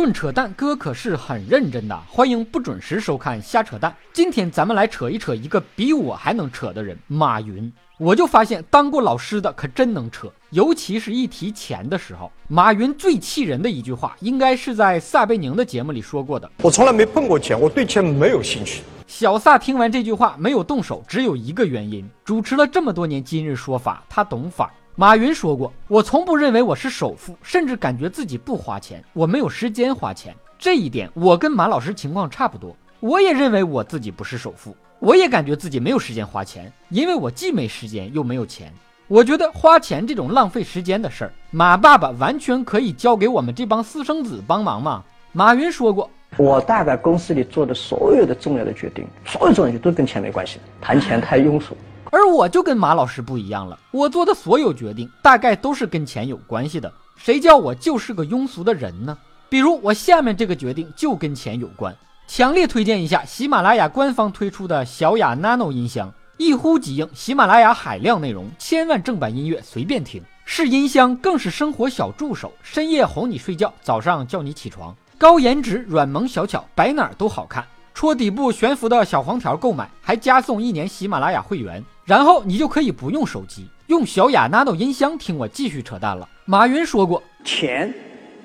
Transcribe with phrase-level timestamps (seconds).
[0.00, 1.94] 论扯淡，哥可是很认真的。
[2.08, 3.94] 欢迎不准时收看瞎扯淡。
[4.14, 7.70] 今天咱们来扯一扯一个比我还能扯的人——马云。
[7.98, 12.32] 我就发现，当过老师的可真能扯，尤其是一提钱的时候。
[12.48, 24.72] 马云最气人的一句话，应该是在撒贝宁的节目里说过的：“我从来没碰过钱，我对钱没有兴趣。”小撒听完这句话没有动手，只有一个原因：主持了这么多年今日说法，他懂法。
[25.00, 30.36] 马云说过：“我从不认为我是首富，甚至感觉自己不花钱，我没有时间花钱。
[30.58, 32.76] 这一点我跟马老师情况差不多。
[33.00, 38.70] 我也认为我自己不是首富，我也感觉自己没有时间花钱，因为我既没时间又没有钱。
[39.08, 51.74] 我觉得花钱这种浪费时间的事儿，马爸爸完全可以交给我们这帮私生子帮忙嘛。”马云说过：“我大概公司里做的所有的重要的决定，所有重要决定都跟钱没关系，谈钱太庸俗。”
[52.10, 56.92] 而我就跟马老师不一样了，我做的所有决定大概都是跟钱有关系的。
[57.16, 59.16] 谁叫我就是个庸俗的人呢？
[59.48, 61.96] 比如我下面这个决定就跟钱有关，
[62.26, 70.22] 强烈推荐一下喜马拉雅官方推出的小雅 Nano 音箱，一呼即应，喜马拉雅海量内容，千万正版音乐随便听。
[70.44, 74.92] 是音箱，更是生活小助手，深夜哄你睡觉，早上叫你起床。
[75.16, 77.64] 高颜值，软萌小巧，摆哪儿都好看。
[77.92, 81.84] 戳底部悬浮的小黄条购买，还加送一年喜马拉雅会员。
[82.04, 86.28] 然后你就可以不用手机，用小雅 Nano 音箱听我继续扯淡了。
[86.44, 87.92] 马云说过，钱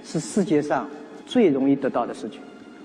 [0.04, 0.88] 是世界上
[1.26, 2.40] 最容易得到的事情。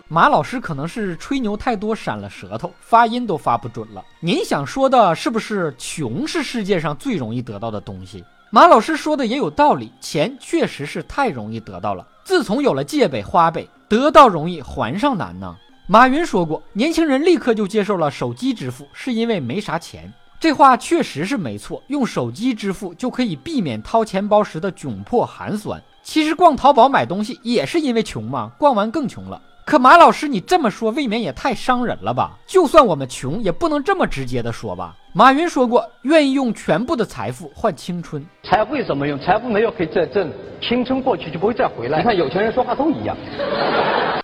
[0.09, 4.03] 马老师可能是吹牛太多，闪了舌头，发音都发不准了。
[4.21, 8.25] 您想说的是不是穷是世界上最容易得到的东西？
[8.51, 12.05] 马老师说的也有道理，钱确实是太容易得到了。
[12.25, 15.57] 自从有了借呗、花呗，得到容易还上难呢。
[15.87, 20.13] 马云说过，年轻人立刻就接受了手机支付，是因为没啥钱。
[20.41, 25.79] 这话确实是没错，用手机支付就可以避免掏钱包时的窘迫寒酸。
[26.03, 29.39] 其实逛淘宝买东西也是因为穷嘛，逛完更穷了。
[29.67, 32.39] 可马老师，你这么说未免也太伤人了吧？
[32.47, 34.97] 就算我们穷，也不能这么直接的说吧？
[35.13, 38.25] 马云说过，愿意用全部的财富换青春。
[38.43, 39.21] 财富有什么用？
[39.21, 40.33] 财富没有可以再挣，
[40.63, 41.99] 青春过去就不会再回来。
[41.99, 43.15] 你看有钱人说话都一样。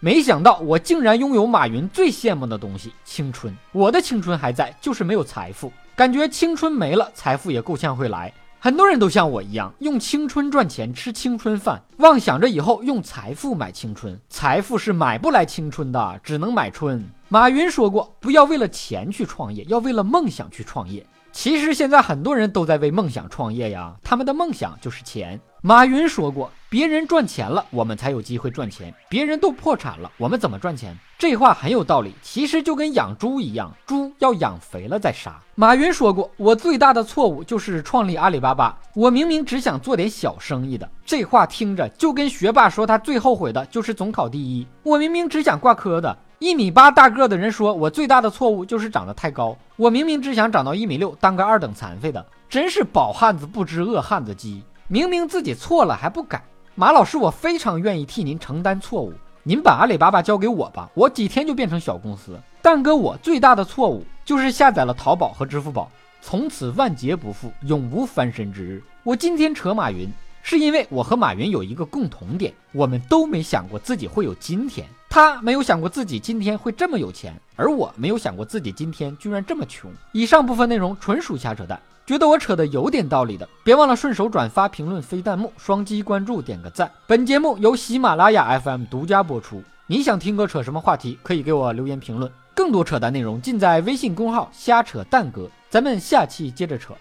[0.01, 3.55] 没想到我竟然拥有马云最羡慕的东西——青春。
[3.73, 5.71] 我的青春还在，就是没有财富。
[5.97, 8.31] 感觉青春没了，财富也够呛会来。
[8.59, 14.21] 很多人都像我一样，用青春赚钱，吃青春饭，妄想着以后用财富买青春。
[14.29, 17.03] 财富是买不来青春的，只能买春。
[17.31, 21.07] 马云说过，不要为了钱去创业，要为了梦想去创业。
[21.33, 25.41] 其实现在很多人都在为梦想创业呀，他们的梦想就是钱。
[25.63, 30.99] 马云说过，别人赚钱了，我们才有机会赚钱；别人都破产了，我们怎么赚钱？
[31.17, 32.13] 这话很有道理。
[32.21, 35.41] 其实就跟养猪一样，猪要养肥了再杀。
[35.55, 38.77] 马云说过，我最大的错误就是创立阿里巴巴。
[38.95, 40.91] 我明明只想做点小生意的。
[41.05, 44.67] 这话听着就跟学霸说他最后悔的就是总考第一。
[44.83, 46.19] 我明明只想挂科的。
[46.41, 49.57] 一米八大个的人说：“我最大的错误就是长得太高。
[49.77, 52.27] 我明明只想长到一米六，当个二等残废的。
[52.49, 54.63] 真是饱汉子不知饿汉子饥。
[54.89, 56.45] 明明自己错了还不改。
[56.79, 59.11] 马老师，我非常愿意替您承担错误。
[59.43, 62.39] 您把阿里巴巴交给我吧，我几天就变成小公司。
[62.61, 68.83] 但哥，我最大的错误就是下载了淘宝和支付宝，从此万劫不复，永无翻身之日。
[69.05, 79.91] 我今天扯马云，是因为我和马云有一个共同点，我们都没想过自己会有今天。”他没有想过自己今天会这么有钱，而我没有想过自己今天居然这么穷。
[80.13, 86.89] 以上部分内容纯属瞎扯淡，觉得我扯的有点道理的，别忘了顺手转发、评论、飞弹幕、双击关注、点个赞。
[87.05, 89.61] 本节目由喜马拉雅 FM 独家播出。
[89.89, 92.31] 你想听哥扯什么话题，可以给我留言评论。
[92.55, 95.51] 更多扯淡内容尽在微信公号“瞎扯淡哥”。
[95.69, 96.95] 咱们下期接着扯。